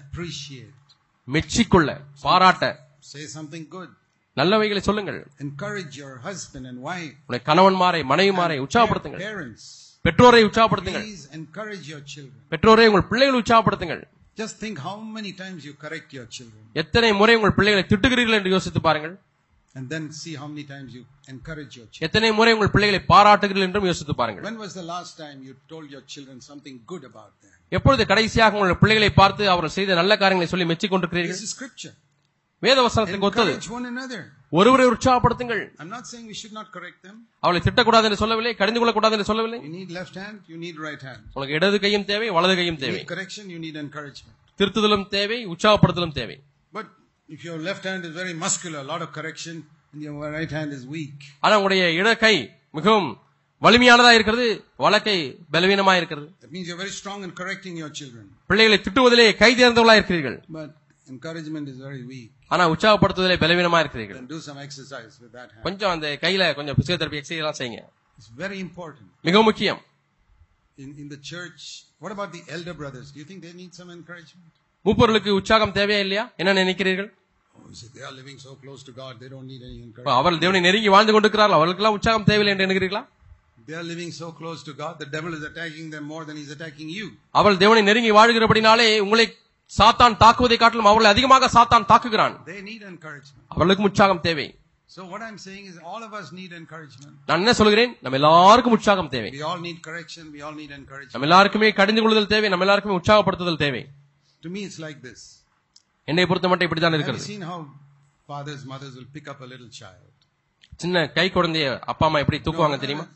Appreciate. 0.00 0.76
மெச்சிக்கொள்ள 1.28 1.90
பாராட்ட 2.24 2.64
Say 3.12 3.24
something 3.36 3.64
good. 3.76 3.90
நல்லவைகளை 4.36 4.82
சொல்லுங்கள் 4.88 5.20
Encourage 5.46 5.94
your 6.02 6.14
husband 6.28 6.64
and 6.70 6.78
wife. 6.90 7.14
உடைய 7.28 7.42
கணவன்மாரை 7.50 8.02
மனைவிமாரை 8.12 8.58
உற்சாகப்படுத்துங்கள் 8.66 9.24
Parents, 9.28 9.64
பெற்றோரை 10.04 10.42
உற்சாகப்படுத்துங்கள் 10.48 11.06
please 11.08 11.24
encourage 11.40 11.86
your 11.92 12.02
children. 12.12 12.40
பெற்றோரை 12.54 12.86
உங்கள் 12.90 13.08
பிள்ளைகளை 13.10 13.38
உற்சாகப்படுத்துங்கள் 13.42 14.02
Just 14.39 14.55
think 14.63 14.77
how 14.87 14.95
many 15.17 15.31
times 15.41 15.59
you 15.67 15.73
correct 15.83 16.09
your 16.17 16.25
children. 16.37 16.61
எத்தனை 16.81 17.09
முறை 17.19 17.35
உங்கள் 17.39 17.55
பிள்ளைகளை 17.59 17.83
திட்டுகிறீர்கள் 17.91 18.37
என்று 18.39 18.51
யோசித்து 18.55 18.81
பாருங்கள் 18.87 19.15
And 19.75 19.85
then 19.93 20.03
see 20.21 20.33
how 20.41 20.47
many 20.51 20.63
times 20.73 20.89
you 20.97 21.01
encourage 21.33 21.73
your 21.77 21.85
children. 21.87 22.03
எத்தனை 22.07 22.29
முறை 22.39 22.51
உங்கள் 22.55 22.71
பிள்ளைகளை 22.75 22.99
பாராட்டுகிறீர்கள் 23.13 23.67
என்றும் 23.67 23.87
யோசித்து 23.91 24.15
பாருங்கள் 24.21 24.45
When 24.49 24.59
was 24.65 24.73
the 24.81 24.85
last 24.93 25.13
time 25.23 25.37
you 25.47 25.53
told 25.73 25.87
your 25.95 26.03
children 26.13 26.37
something 26.49 26.75
good 26.91 27.03
about 27.11 27.31
them? 27.43 27.53
எப்பொழுது 27.77 28.03
கடைசியாக 28.11 28.59
உங்கள் 28.61 28.81
பிள்ளைகளை 28.83 29.11
பார்த்து 29.21 29.43
அவர்கள் 29.53 29.75
செய்த 29.77 29.95
நல்ல 30.01 30.13
காரியங்களை 30.23 30.49
சொல்லி 30.53 30.67
மெச்சிக் 30.71 30.89
This 30.89 30.95
கொண்டிருக்கிறீர்கள் 30.95 31.41
is 31.47 31.53
scripture. 31.57 31.93
வேத 32.62 32.78
வசனத்துக்கு 32.86 33.26
ஒத்தது. 33.28 33.52
ஒருவரை 34.58 34.84
உற்சாகப்படுத்துங்கள் 34.92 35.60
I'm 35.82 35.90
not 35.96 36.04
saying 36.10 36.24
we 36.32 36.36
should 36.40 36.54
not 36.58 36.68
correct 36.76 36.98
them. 37.06 37.16
அவளை 37.44 37.60
திட்டக்கூடாது 37.66 38.06
என்று 38.08 38.18
சொல்லவில்லை 38.22 38.52
கடிந்து 38.60 38.80
கொள்ளக்கூடாது 38.80 39.14
என்று 39.16 39.26
சொல்லவில்லை 39.30 39.58
You 39.66 39.72
need 39.78 39.90
left 39.98 40.16
hand, 40.22 40.36
you 40.52 40.58
need 40.64 40.76
right 40.88 41.02
hand. 41.08 41.20
உங்களுக்கு 41.34 41.56
இடது 41.58 41.78
கையும் 41.84 42.06
தேவை 42.10 42.28
வலது 42.36 42.56
கையும் 42.60 42.80
தேவை 42.84 43.00
correction, 43.12 43.44
you 43.54 43.60
need 43.66 43.76
encouragement. 43.84 44.36
திருத்துதலும் 44.60 45.06
தேவை 45.16 45.38
உற்சாகப்படுத்தலும் 45.52 46.14
தேவை 46.20 46.36
But 46.72 46.88
if 47.28 47.42
your 47.48 47.58
left 47.68 47.84
hand 47.90 48.02
is 48.08 48.14
very 48.20 48.34
muscular, 48.44 48.80
a 48.86 48.88
lot 48.92 49.02
of 49.06 49.10
correction, 49.18 49.56
and 49.92 50.02
your 50.06 50.32
right 50.38 50.52
hand 50.58 50.72
is 50.78 50.82
weak, 50.96 51.18
ஆனா 51.44 51.54
உங்களுடைய 51.60 51.84
இட 52.00 52.10
கை 52.24 52.34
மிகவும் 52.78 53.10
வலிமையானதா 53.62 54.10
இருக்கிறது 54.18 54.44
வலக்கை 54.84 55.16
பலவீனமா 55.54 55.94
இருக்கிறது 56.00 56.28
that 56.42 56.52
means 56.56 56.66
you're 56.68 56.82
very 56.84 56.94
strong 57.00 57.20
in 57.28 57.32
correcting 57.40 57.76
your 57.82 57.90
children. 58.00 58.26
பிள்ளைகளை 58.50 58.80
திட்டுவதிலே 58.86 59.28
கை 59.42 59.50
தேர்ந்தவர்களா 59.60 59.96
இருக்கிறீர்கள் 60.00 60.38
But 60.58 60.70
encouragement 61.14 61.66
is 61.72 61.78
very 61.88 62.02
weak. 62.12 62.30
ஆனா 62.50 62.62
உற்சாகப்படுத்துவதிலே 62.72 63.36
பலவீனமா 63.42 63.78
இருக்கிறீர்கள் 63.84 64.18
Then 64.20 64.28
do 64.34 64.40
some 64.48 64.58
exercise 64.66 65.12
with 65.22 65.32
that 65.38 65.48
hand. 65.52 65.62
கொஞ்சம் 65.66 65.92
அந்த 65.94 66.06
கையில 66.24 66.42
கொஞ்சம் 66.58 66.78
பிசியோதெரபி 66.80 67.18
எக்ஸசைஸ் 67.20 67.42
எல்லாம் 67.42 67.58
செய்யுங்க 67.60 67.82
It's 68.18 68.30
very 68.44 68.58
important. 68.66 69.08
மிக 69.28 69.42
முக்கியம் 69.48 69.80
In, 70.78 70.90
in 71.02 71.08
the 71.08 71.20
church, 71.30 71.62
what 72.02 72.12
about 72.16 72.30
the 72.36 72.42
elder 72.54 72.74
brothers? 72.74 73.06
Do 73.14 73.18
you 73.22 73.26
think 73.30 73.40
they 73.46 73.54
need 73.62 73.72
some 73.80 73.90
encouragement? 73.98 74.50
மூப்பொருளுக்கு 74.84 75.30
உற்சாகம் 75.38 75.74
தேவையா 75.78 76.02
இல்லையா 76.06 76.24
என்ன 76.42 76.54
நினைக்கிறீர்கள் 76.60 77.08
Oh, 77.54 77.62
you 77.68 77.76
say 77.78 77.88
they 77.96 78.04
are 78.08 78.14
living 78.18 78.38
so 78.44 78.52
close 78.62 78.82
to 78.88 78.92
God, 79.00 79.14
they 79.22 79.30
don't 79.32 79.48
need 79.52 79.62
any 79.62 79.78
இப்ப 79.78 79.86
encouragement. 79.86 80.18
அவர்கள் 80.20 80.42
தேவனை 80.44 80.60
நெருங்கி 80.66 80.90
வாழ்ந்து 80.94 81.12
கொண்டிருக்கிறார்கள் 81.14 81.56
அவர்களுக்கெல்லாம் 81.58 81.96
உற்சாகம் 81.98 82.26
தேவையில்லை 82.30 82.52
என்று 82.54 82.66
எண்ணுகிறீர்களா 82.66 83.02
They 83.68 83.76
are 83.80 83.86
living 83.90 84.12
so 84.20 84.28
close 84.32 84.60
to 84.68 84.72
God, 84.74 84.94
the 84.98 85.08
devil 85.16 85.32
is 85.38 85.42
attacking 85.48 85.88
them 85.94 86.04
more 86.12 86.22
than 86.28 86.36
he's 86.40 86.52
attacking 86.56 86.88
you. 86.98 87.06
அவள் 87.40 87.58
தேவனை 87.62 87.82
நெருங்கி 87.88 88.10
வாழ்கிறபடினாலே 88.18 88.88
உங்களை 89.04 89.26
சாத்தான் 89.72 90.16
தாக்குவதை 90.22 90.56
காட்டிலும் 90.60 90.88
அவர்களை 90.90 91.08
அதிகமாக 91.14 91.48
சாத்தான் 91.56 91.86
தாக்குகிறான். 91.92 92.34
அவர்களுக்கும் 93.54 93.88
உற்சாகம் 93.90 94.24
தேவை 94.28 94.48
So 94.94 95.02
what 95.10 95.20
I'm 95.26 95.36
saying 95.44 95.64
is 95.70 95.74
all 95.90 96.00
of 96.06 96.12
us 96.20 96.28
need 96.38 96.52
encouragement. 96.60 97.12
நான் 97.28 97.40
என்ன 97.42 97.52
சொல்கிறேன் 97.58 97.92
நம்ம 98.04 98.16
எல்லாருக்கும் 98.20 98.74
உற்சாகம் 98.76 99.10
தேவை 99.12 99.28
We 99.36 99.42
all 99.50 99.60
need 99.66 99.78
correction, 99.88 100.24
we 100.36 100.40
all 100.46 100.54
need 100.60 100.72
encouragement. 100.78 101.12
நம்ம 101.14 101.26
எல்லாருக்குமே 101.28 101.68
கடிந்து 101.80 102.02
கொள்ளுதல் 102.04 102.30
தேவை 102.32 102.48
நம்ம 102.52 102.64
எல்லாருக்குமே 102.66 102.96
உற்சாகப்படுத்துதல் 103.00 103.60
தேவை 103.64 103.82
To 104.42 104.50
me, 104.54 104.60
it's 104.68 104.78
like 104.86 104.98
this. 105.08 105.20
என்னை 106.08 106.24
பொறுத்த 106.30 106.48
மட்டும் 106.52 106.68
Have 106.70 106.82
you 106.88 106.96
இருக்கிறது 106.98 107.28
seen 107.30 107.42
how 107.50 107.58
fathers, 108.28 108.62
mothers 108.72 108.94
will 108.98 109.10
pick 109.16 109.28
up 109.32 109.38
a 109.46 109.50
little 109.52 109.70
child? 109.80 110.06
சின்ன 110.82 111.04
கை 111.18 111.26
குழந்தைய 111.36 111.68
அப்பா 111.92 112.06
அம்மா 112.08 112.22
எப்படி 112.24 112.40
தூக்குவாங்க 112.48 112.78
தெரியுமா 112.84 113.06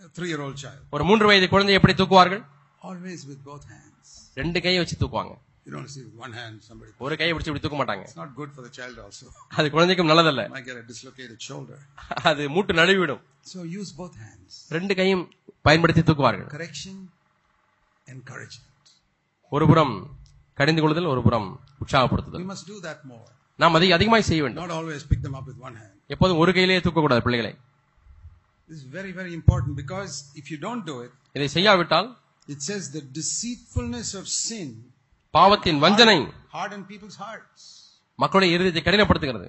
A 0.00 0.10
three-year-old 0.18 0.56
child. 0.64 0.80
ஒரு 0.96 1.04
மூன்று 1.10 1.28
வயது 1.30 1.48
குழந்தையை 1.54 1.78
எப்படி 1.80 1.96
தூக்குவார்கள் 2.02 2.42
Always 2.90 3.20
with 3.32 3.42
both 3.50 3.66
hands. 3.74 4.08
ரெண்டு 4.40 4.60
கையை 4.66 4.78
வச்சு 4.84 4.98
தூக்குவாங்க 5.02 5.34
You 5.65 5.71
don't 5.75 5.89
see 5.93 6.03
with 6.05 6.15
one 6.25 6.33
hand 6.33 6.55
somebody. 6.67 6.91
ஒரு 7.05 7.15
கையை 7.19 7.31
பிடிச்சு 7.33 7.51
இப்படி 7.51 7.63
தூக்க 7.65 7.77
மாட்டாங்க 7.79 8.03
It's 8.07 8.17
not 8.21 8.31
good 8.39 8.51
for 8.55 8.63
the 8.67 8.73
child 8.77 8.95
also. 9.05 9.25
அது 9.59 9.67
குழந்தைக்கும் 9.75 10.09
நல்லதல்ல 10.11 10.43
Might 10.53 10.67
get 10.69 10.77
a 10.83 10.87
dislocated 10.91 11.39
shoulder. 11.49 11.77
அது 12.29 12.43
மூட்டு 12.55 12.73
நழுவிடும் 12.79 13.21
So 13.51 13.59
use 13.79 13.91
both 14.01 14.15
hands. 14.25 14.53
ரெண்டு 14.77 14.95
கையும் 15.01 15.23
பயன்படுத்தி 15.67 16.03
தூக்குவார்கள் 16.09 16.49
Correction, 16.55 16.95
encouragement. 18.07 18.67
ஒரு 19.51 19.65
புறம் 19.71 19.93
கடிந்து 20.57 20.81
கொள்ளுதல் 20.83 21.11
ஒரு 21.13 21.21
புறம் 21.27 21.49
We 21.51 21.81
உற்சாகப்படுத்துதல் 21.83 22.47
must 22.53 22.67
do 22.73 22.77
that 22.87 23.01
more. 23.11 23.27
நாம் 23.59 23.75
அதை 23.77 23.89
அதிகமாய் 23.97 24.27
செய்ய 24.29 24.41
வேண்டும் 24.43 24.63
Not 24.65 24.73
always 24.79 25.03
pick 25.11 25.21
them 25.27 25.35
up 25.39 25.45
with 25.51 25.59
one 25.67 25.75
hand. 25.81 25.93
எப்போதும் 26.15 26.39
ஒரு 26.43 26.53
கையிலேயே 26.57 26.81
தூக்கக்கூடாது 26.85 27.23
பிள்ளைகளை 27.27 27.53
This 28.69 28.79
is 28.81 28.87
very, 28.97 29.11
very 29.11 29.33
important 29.39 29.73
because 29.79 30.11
if 30.41 30.45
you 30.51 30.57
don't 30.65 30.83
do 30.85 30.97
it, 31.05 31.13
இதை 31.37 31.47
செய்யாவிட்டால் 31.57 32.09
it 32.47 32.61
says 32.69 32.83
the 32.97 33.03
deceitfulness 33.19 34.09
of 34.19 34.25
sin 34.45 34.69
பாவத்தின் 35.36 35.80
வஞ்சனை. 35.84 36.18
மக்களுடைய 38.18 38.50
இருதயத்தை 38.56 38.82
கடினப்படுத்துகிறது 38.82 39.48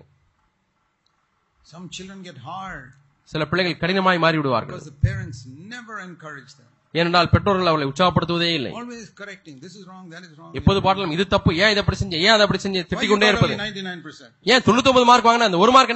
Some 1.65 1.86
children 1.89 2.20
get 2.27 2.38
hard 2.50 2.84
சில 3.29 3.44
பிள்ளைகள் 3.50 3.79
கடினமாய் 3.82 4.22
மாறி 4.24 4.38
விடுவார்கள் 4.39 4.75
because 4.75 4.89
the 4.91 4.98
parents 5.08 5.39
never 5.74 5.96
encourage 6.08 6.51
them. 6.60 6.67
ஏனென்றால் 6.94 7.29
பெற்றோர்கள் 7.34 7.70
அவளை 7.72 7.86
உற்சாகப்படுத்துவதே 7.91 8.50
இல்லை 8.60 8.72
Always 8.74 9.08
correcting. 9.22 9.56
This 9.65 9.74
is 9.79 9.84
wrong, 9.89 10.06
that 10.13 10.24
is 10.27 10.34
wrong. 10.38 10.51
எப்போது 10.60 10.82
பாடலும் 10.86 11.13
இது 11.15 11.25
தப்பு 11.36 11.51
ஏன் 11.63 11.72
இதை 11.74 11.82
அப்படி 11.84 12.00
செஞ்ச 12.03 12.15
ஏன் 12.25 12.34
அதை 12.36 12.46
அப்படி 12.48 12.62
செஞ்ச 12.65 12.77
திட்டிக் 12.84 13.06
you 13.06 13.13
கொண்டே 13.13 13.27
got 13.27 13.34
இருப்பது 13.34 13.56
only 13.56 13.67
99%? 13.67 14.32
ஏன் 14.53 14.63
தொண்ணூத்தி 14.67 14.91
ஒன்பது 14.94 15.08
மார்க் 15.12 15.27
வாங்கினா 15.29 15.50
அந்த 15.51 15.60
ஒரு 15.65 15.74
மார்க் 15.77 15.94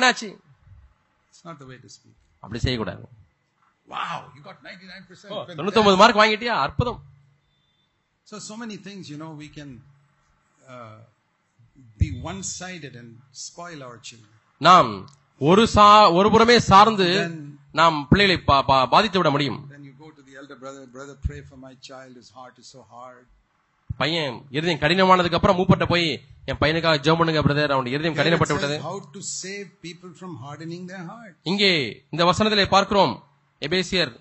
to 1.85 1.91
speak. 1.97 2.15
அப்படி 2.43 2.59
செய்யக்கூடாது 2.65 3.03
Wow, 3.87 4.17
you 4.35 4.41
got 4.49 4.57
99%. 4.65 5.57
தொண்ணூத்தி 5.57 5.81
ஒன்பது 5.83 5.97
மார்க் 6.01 6.19
வாங்கிட்டியா 6.21 6.55
அற்புதம் 6.65 6.99
So, 8.31 8.39
so 8.39 8.55
many 8.55 8.77
things, 8.77 9.09
you 9.09 9.17
know, 9.17 9.31
we 9.33 9.49
can 9.49 9.81
uh, 10.65 10.99
be 11.97 12.09
one-sided 12.21 12.95
and 12.95 13.09
spoil 13.41 13.79
our 13.83 13.97
children. 14.07 14.29
நாம் 14.61 14.91
ஒரு 15.41 15.63
சா 15.73 15.85
ஒரு 16.17 16.29
புறமே 16.33 16.55
சார்ந்து 16.67 17.07
நாம் 17.79 17.97
பிள்ளைகளை 18.11 18.37
பாதித்து 18.93 19.17
விட 19.19 19.29
முடியும் 19.35 19.59
Then 19.73 19.83
you 19.89 19.93
go 20.03 20.09
to 20.17 20.23
the 20.27 20.35
elder 20.41 20.57
brother, 20.63 20.83
brother, 20.95 21.15
pray 21.27 21.41
for 21.49 21.57
my 21.65 21.73
child, 21.89 22.13
his 22.21 22.29
heart 22.37 22.55
is 22.63 22.69
so 22.75 22.83
hard. 22.93 23.25
பையன் 24.01 24.37
இருதயம் 24.57 24.81
கடினமானதுக்கு 24.83 25.39
அப்புறம் 25.39 25.59
மூப்பட்ட 25.59 25.87
போய் 25.93 26.07
என் 26.49 26.61
பையனுக்காக 26.63 27.03
ஜெபம் 27.05 27.21
பண்ணுங்க 27.21 27.43
பிரதர் 27.47 27.73
அவனுடைய 27.75 27.95
இருதயம் 27.97 28.17
கடினப்பட்டு 28.19 28.57
விட்டது 28.57 28.77
how 28.89 28.97
to 29.15 29.23
save 29.41 29.67
people 29.87 30.13
from 30.21 30.33
hardening 30.45 30.85
their 30.93 31.05
heart. 31.11 31.35
இங்கே 31.51 31.73
இந்த 32.13 32.23
வசனத்திலே 32.31 32.67
பார்க்கிறோம் 32.75 33.13
எபேசியர் 33.61 34.13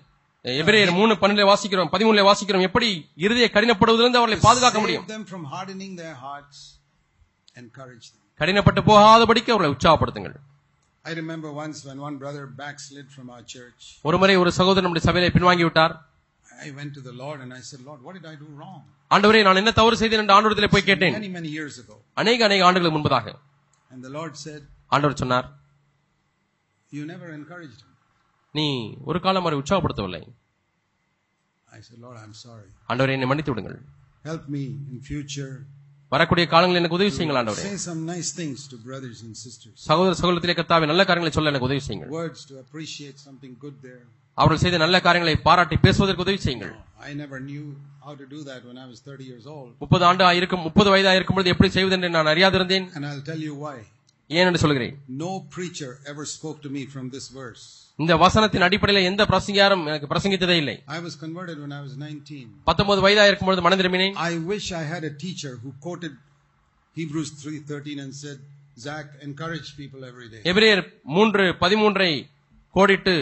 எபிரேயர் 0.45 0.91
மூணு 0.99 1.13
பன்னெண்டுல 1.21 1.47
வாசிக்கிறோம் 1.49 1.89
பதிமூணுல 1.93 2.21
வாசிக்கிறோம் 2.27 2.65
எப்படி 2.67 2.87
இருதய 3.25 3.47
கடினப்படுவதிலிருந்து 3.55 4.19
அவர்களை 4.19 4.37
பாதுகாக்க 4.45 4.79
முடியும். 4.83 5.03
கடினப்பட்டு 8.39 8.81
போகாதபடிக்கு 8.89 9.51
அவர்களை 9.53 9.71
உற்சாகப்படுத்துங்கள் 9.75 10.37
I 11.05 11.13
remember 11.13 11.49
once 11.61 11.77
when 11.87 11.99
one 12.07 12.15
brother 12.23 12.43
backslid 12.61 13.05
from 13.15 13.27
our 13.35 13.43
church. 13.53 13.83
ஒருமுறை 14.07 14.35
ஒரு 14.41 14.51
சகோதரன் 14.59 14.85
நம்முடைய 14.85 15.05
சபையிலே 15.07 15.29
பின்வாங்கி 15.35 15.65
விட்டார் 15.67 15.93
I 16.65 16.71
went 16.79 16.91
to 16.97 17.03
the 17.07 17.13
Lord 17.21 17.37
and 17.43 17.51
I 17.59 17.63
said, 17.69 17.79
Lord, 17.89 18.01
what 18.05 18.13
did 18.17 18.25
I 18.33 18.37
do 18.43 18.49
wrong? 18.59 18.81
ஆண்டவரே 19.11 19.41
நான் 19.47 19.59
என்ன 19.61 19.71
தவறு 19.79 19.95
செய்தேன் 20.01 20.21
என்று 20.23 20.35
ஆண்டவரத்திலே 20.37 20.71
போய் 20.73 20.87
கேட்டேன் 20.89 21.15
Many, 21.19 21.31
many 21.39 21.51
years 21.57 21.77
ago. 21.83 21.95
அநேக 22.21 22.45
அநேக 22.47 22.65
ஆண்டுகளுக்கு 22.69 22.97
முன்பதாக 22.97 23.27
And 23.91 24.01
the 24.07 24.13
Lord 24.19 24.35
said, 24.45 24.61
ஆண்டவர் 24.91 25.21
சொன்னார் 25.23 25.47
You 26.91 27.03
never 27.13 27.29
encouraged 27.39 27.79
him. 27.83 27.90
நீ 28.55 28.65
ஒரு 29.09 29.19
காலம் 29.25 29.43
அவரை 29.43 29.57
உற்சாகப்படுத்தவில்லை. 29.61 30.23
ஆண்டவரே 32.91 33.13
என்னை 33.17 33.27
மன்னித்து 33.31 33.51
விடுங்கள் 33.53 33.77
Help 34.29 34.43
me 34.55 34.63
in 34.93 34.97
future. 35.11 35.51
வரக்கூடிய 36.11 36.45
காலங்களில் 36.53 36.79
எனக்கு 36.81 36.97
உதவி 36.97 37.11
செய்யுங்கள் 37.17 37.39
ஆண்டவரே. 37.41 37.63
சகோதர 39.89 40.13
சகோதரத்திலே 40.21 40.55
கத்தாவே 40.59 40.89
நல்ல 40.91 41.03
காரியங்களை 41.09 41.33
சொல்ல 41.37 41.51
எனக்கு 41.53 41.69
உதவி 41.69 41.81
செய்யுங்கள். 41.87 42.11
அவர்கள் 44.37 44.61
செய்த 44.63 44.77
நல்ல 44.83 44.97
காரியங்களை 45.05 45.35
பாராட்டி 45.47 45.77
பேசுவதற்கு 45.85 46.25
உதவி 46.25 46.39
செய்யுங்கள் 46.45 46.73
I 47.07 47.13
never 47.21 47.39
knew 47.47 47.63
how 48.05 48.13
to 48.21 48.25
do 48.33 48.39
that 48.49 48.61
when 48.67 48.77
I 48.83 48.87
was 48.91 48.99
30 49.07 49.25
years 49.31 49.45
old. 49.55 49.71
முப்பது 49.83 50.05
ஆண்டு 50.09 50.35
இருக்கும் 50.41 50.65
முப்பது 50.67 50.89
வயதா 50.93 51.13
இருக்கும் 51.19 51.37
பொழுது 51.37 51.53
எப்படி 51.55 51.69
செய்வது 51.77 51.97
என்று 51.99 52.11
நான் 52.17 52.31
அறியாதிருந்தேன் 52.33 52.87
And 52.97 53.05
I'll 53.11 53.25
tell 53.31 53.41
you 53.47 53.55
why. 53.65 53.77
ஏன் 54.30 54.48
என்று 54.48 54.60
சொல்கிறேன் 54.62 54.94
No 55.24 55.32
preacher 55.56 55.90
ever 56.12 56.24
spoke 56.34 56.58
to 56.62 56.70
me 56.76 56.82
from 56.94 57.06
this 57.10 57.26
verse. 57.32 57.64
இந்த 57.98 58.14
வசனத்தின் 58.22 58.64
அடிப்படையில் 58.66 59.08
எந்த 59.10 59.22
பிரசங்கியாரும் 59.30 59.84
எனக்கு 59.86 60.08
பிரசங்கித்ததே 60.08 60.56
இல்லை 60.62 60.74
I 60.96 61.00
was 61.06 61.14
converted 61.16 61.56
when 61.62 61.72
I 61.72 61.82
was 61.86 61.92
19. 61.98 62.40
பத்தொன்பது 62.68 63.00
வயதா 63.06 63.26
இருக்கும் 63.28 63.48
பொழுது 63.50 63.64
மனம் 63.66 63.80
திரும்பினேன் 63.82 64.16
I 64.26 64.36
wish 64.50 64.66
I 64.80 64.86
had 64.92 65.04
a 65.04 65.14
teacher 65.24 65.52
who 65.62 65.70
quoted 65.86 66.14
Hebrews 66.96 67.30
3:13 67.42 67.96
and 68.04 68.12
said, 68.14 68.38
"Zach, 68.78 69.08
encourage 69.22 69.68
people 69.80 70.00
every 70.10 70.28
day." 70.34 70.42
எபிரேயர் 70.52 70.82
மூன்று 71.16 71.44
பதிமூன்றை 71.62 72.10
கோடிட்டு 72.74 73.14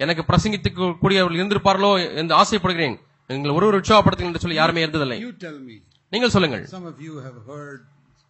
எனக்கு 0.00 0.22
பிரசங்கித்து 0.30 0.70
கூடியவர்கள் 1.02 1.38
இருந்திருப்பார்களோ 1.38 1.90
என்று 2.20 2.34
ஆசைப்படுகிறேன் 2.40 2.96
நீங்கள் 3.30 3.54
ஒரு 3.58 3.66
ஒரு 3.68 3.78
உற்சாகப்படுத்துங்கள் 3.80 4.32
என்று 4.32 4.44
சொல்லி 4.44 4.58
யாருமே 4.60 4.82
இருந்ததில்லை 4.86 5.18
You 5.24 5.32
tell 5.46 5.58
me. 5.68 5.76
நீங்கள் 6.12 6.34
சொல்லுங்கள் 6.36 6.64
Some 6.74 6.88
of 6.92 6.98
you 7.06 7.14
have 7.26 7.38
heard 7.52 7.80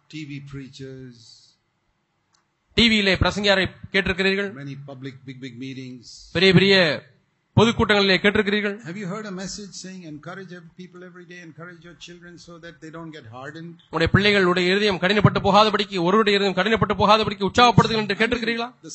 TV 0.09 0.29
preachers, 0.53 1.17
டிவியிலே 2.76 3.14
பிரசங்கியாரை 3.22 3.64
கேட்டிருக்கிறீர்கள் 3.94 4.50
many 4.60 4.76
public 4.86 5.14
big 5.26 5.38
big 5.40 5.54
meetings. 5.58 6.04
பெரிய 6.36 6.50
பெரிய 6.58 6.74
பொதுக்கூட்டங்களிலே 7.56 8.16
கேட்டிருக்கிறீர்கள் 8.20 8.76
Have 8.88 8.98
you 9.00 9.06
heard 9.06 9.26
a 9.26 9.34
message 9.40 9.72
saying 9.82 10.02
encourage 10.12 10.52
ev- 10.58 10.68
people 10.76 11.00
every 11.08 11.24
day, 11.32 11.40
encourage 11.48 11.82
your 11.88 11.96
children 12.06 12.32
so 12.38 12.54
that 12.58 12.74
they 12.82 12.90
don't 12.96 13.12
get 13.18 13.26
hardened? 13.34 13.74
உடைய 13.94 14.08
பிள்ளைகளுடைய 14.14 14.70
இருதயம் 14.72 15.00
கடினப்பட்டு 15.02 15.42
போகாதபடிக்கு 15.48 15.98
ஒருவருடைய 16.06 16.36
இருதயம் 16.38 16.58
கடினப்பட்டு 16.60 16.96
போகாதபடிக்கு 17.02 17.48
உற்சாகப்படுத்துங்கள் 17.50 18.04
என்று 18.06 18.18
கேட்டிருக்கிறீர்களா 18.22 18.68
The 18.82 18.94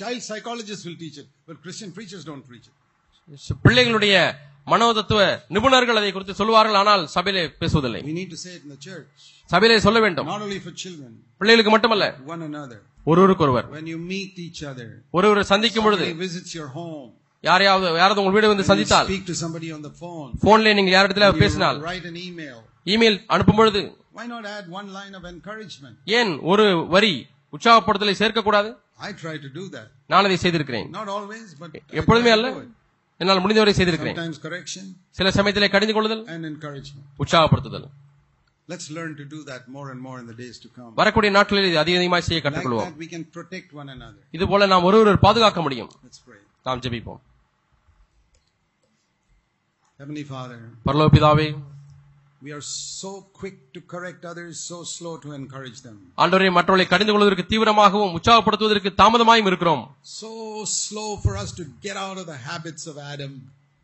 child 0.00 0.20
psychologists 0.28 0.84
will 0.88 0.98
teach 1.04 1.20
it, 1.24 1.28
but 1.48 1.58
Christian 1.66 1.92
preachers 1.98 2.24
don't 2.30 2.44
preach 2.50 2.66
it. 2.70 2.74
பிள்ளைகளுடைய 3.66 4.16
மனோதத்துவ 4.66 5.20
நிபுணர்கள் 5.54 5.98
அதை 5.98 6.10
குறித்து 6.12 6.34
சொல்வார்கள் 6.40 6.78
ஆனால் 6.80 7.02
சபையிலே 7.14 7.42
பேசுவதில்லை 7.60 8.00
We 8.02 8.14
need 8.18 8.30
to 8.30 8.40
say 8.44 8.52
it 8.56 8.62
in 8.66 8.72
the 8.74 8.80
church, 8.88 9.22
சபையிலே 9.50 9.78
சொல்ல 9.86 9.98
வேண்டும் 10.04 10.28
not 10.32 10.42
only 10.46 10.60
for 10.66 10.72
children, 10.84 11.12
பிள்ளைகளுக்கு 11.40 11.72
மட்டுமல்ல 11.74 12.06
one 12.34 12.42
another. 12.50 12.78
ஒருவருக்கொருவர் 13.10 13.66
When 13.76 13.86
you 13.92 13.98
meet 14.12 14.34
each 14.46 14.62
other, 14.70 14.88
ஒருவர் 15.16 15.50
சந்திக்கும் 15.52 15.84
பொழுது 15.86 16.06
யாரையாவது 17.44 17.86
யாராவது 18.00 18.20
உங்கள் 18.22 18.36
வீடு 18.36 18.48
வந்து 18.52 18.68
சந்தித்தால் 18.70 19.08
போன்ல 20.46 20.74
நீங்க 20.78 20.92
யாரிடத்துல 20.96 21.26
பேசினால். 21.42 21.78
இமெயில் 22.94 23.18
அனுப்பும் 23.34 23.58
பொழுது? 23.60 23.80
ஏன் 26.18 26.32
ஒரு 26.52 26.64
வரி 26.94 27.12
உற்சாகப்படுத்தலை 27.52 28.14
சேர்க்கக்கூடாது 28.22 28.70
I 29.08 29.12
try 29.22 29.34
to 29.44 29.50
do 29.58 29.64
that. 29.74 29.88
நான் 30.12 30.26
அதை 30.26 30.36
செய்திருக்கிறேன் 30.36 30.88
Not 30.98 31.08
always, 31.16 31.48
but 31.60 31.70
I 31.74 31.98
எப்பொழுதுமே 32.00 32.32
அல்ல. 32.36 32.48
என்னால் 33.20 33.42
முடிந்தவரை 33.44 33.74
செய்திருக்கிறேன் 33.74 34.18
சில 35.18 35.30
சமயத்திலே 35.38 35.68
கடிந்து 35.74 35.94
கொள்ளுதல். 35.94 36.22
உற்சாகப்படுத்துதல் 37.22 37.86
Let's 38.67 38.87
learn 38.97 39.13
to 39.15 39.25
do 39.25 39.39
that 39.45 39.63
more 39.67 39.87
and 39.93 39.99
more 40.01 40.17
in 40.21 40.27
the 40.27 40.35
days 40.35 40.57
to 40.63 40.69
come. 40.75 40.91
வரக்கூடிய 40.99 41.31
நாட்களில் 41.37 41.67
இது 41.69 41.79
அதிக 41.81 41.97
அதிகமாக 41.99 42.23
செய்ய 42.27 42.37
Like 42.37 42.45
கற்றுக்கொள்வோம் 42.47 42.87
that, 42.87 43.01
we 43.03 43.09
can 43.13 43.23
protect 43.37 43.69
one 43.81 43.89
another. 43.97 44.21
இது 44.37 44.45
போல 44.51 44.67
நாம் 44.73 44.87
ஒருவர் 44.89 45.23
பாதுகாக்க 45.25 45.61
முடியும் 45.67 45.91
Let's 46.05 46.21
pray. 46.29 46.41
நாம் 46.67 46.81
ஜெபிப்போம் 46.85 47.21
Heavenly 49.99 50.25
Father, 50.33 50.59
பரலோக 50.87 51.11
பிதாவே 51.17 51.49
we 52.41 52.51
are 52.51 52.63
so 52.99 53.09
quick 53.39 53.57
to 53.73 53.79
correct 53.93 54.23
others, 54.25 54.53
so 54.69 54.77
slow 54.93 55.11
to 55.25 55.29
encourage 55.39 55.79
them. 55.87 55.97
ஆண்டவரே 56.23 56.47
மற்றவர்களை 56.55 56.85
கடிந்து 56.87 57.13
கொள்வதற்கு 57.13 57.43
தீவிரமாகவும் 57.51 58.15
உற்சாகப்படுத்துவதற்கு 58.17 58.91
தாமதமாயும் 59.01 59.49
இருக்கிறோம் 59.51 59.83
So 60.19 60.31
slow 60.79 61.09
for 61.25 61.33
us 61.43 61.51
to 61.59 61.65
get 61.87 61.97
out 62.05 62.17
of 62.17 62.25
the 62.25 62.39
habits 62.49 62.85
of 62.91 62.97
Adam. 63.13 63.33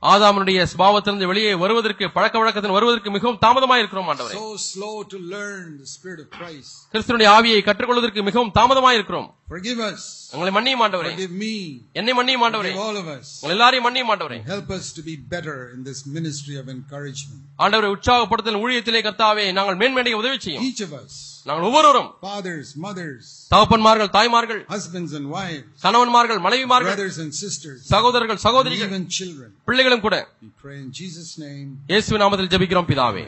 ஆதாமனுடைய 0.02 0.60
சுபாவத்திலிருந்து 0.70 1.28
வெளியே 1.30 1.52
வருவதற்கு 1.56 2.04
பழக்க 2.14 2.36
வழக்கத்தில் 2.38 2.76
வருவதற்கு 2.76 3.10
மிகவும் 3.10 3.38
தாமதமாய் 3.44 3.82
இருக்கிறோம் 3.82 4.08
ஆண்டவரே 4.08 4.36
So 4.38 4.46
slow 4.66 4.94
to 5.06 5.18
learn 5.34 5.66
the 5.76 5.88
Spirit 5.92 6.20
of 6.20 6.28
Christ. 6.30 6.72
கிறிஸ்துவனுடைய 6.94 7.30
ஆவியை 7.36 7.60
கற்றுக்கொள்வதற்கு 7.62 8.26
மிகவும் 8.28 8.52
தாமதமாய் 8.58 8.98
இருக்கிறோம் 8.98 9.28
Forgive 9.52 9.80
us. 9.82 10.02
ஆண்டவரே 10.34 11.10
Forgive 11.10 11.32
me. 11.42 11.54
என்னை 11.98 12.12
மன்னியும் 12.18 12.44
ஆண்டவரே 12.46 12.70
Forgive 12.70 12.84
all 12.84 12.98
of 13.00 13.08
us. 13.14 13.26
உங்கள் 13.42 13.54
எல்லாரையும் 13.56 13.84
மன்னியும் 13.86 14.10
ஆண்டவரே 14.14 14.38
Help 14.52 14.70
us 14.76 14.86
to 14.98 15.02
be 15.02 15.14
better 15.34 15.56
in 15.74 15.80
this 15.88 16.00
ministry 16.16 16.56
of 16.62 16.66
encouragement. 16.76 17.40
ஆண்டவரை 17.64 17.90
உற்சாகப்படுத்தல் 17.96 18.60
ஊழியத்திலே 18.62 19.02
கர்த்தாவே 19.08 19.44
நாங்கள் 19.58 19.78
மேன்மேடைய 19.82 20.16
உதவி 20.22 20.38
செய்யும் 20.46 20.64
Each 20.68 20.82
of 20.86 20.94
us, 21.02 21.12
நாங்கள் 21.46 21.66
ஒவ்வொருவரும் 21.68 22.08
fathers, 22.26 22.66
mothers, 22.86 23.26
தகப்பன்மார்கள் 23.52 24.10
தாய்மார்கள் 24.16 24.62
husbands 24.74 25.12
and 25.18 25.28
wives, 25.36 25.68
கணவன்மார்கள் 25.84 26.42
மனைவிமார்கள் 26.46 26.94
brothers 26.94 27.18
and 27.24 27.32
sisters, 27.44 27.78
சகோதரர்கள் 27.94 28.42
சகோதரிகள் 28.46 28.90
even 28.92 29.06
children. 29.18 29.50
பிள்ளைகளும் 29.68 30.04
கூட 30.06 30.16
We 30.42 30.50
pray 30.64 30.78
in 30.84 30.90
Jesus' 31.00 31.32
name. 31.46 31.68
இயேசு 31.92 32.22
நாமத்தில் 32.24 32.52
ஜெபிக்கிறோம் 32.54 32.90
பிதாவே 32.92 33.26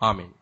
ஆமென் 0.00 0.32